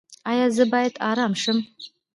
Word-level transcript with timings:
ایا 0.29 0.45
زه 0.55 0.63
باید 0.71 0.93
ارام 1.09 1.33
شم؟ 1.41 1.57